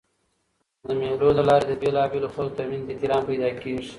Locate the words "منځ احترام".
2.71-3.21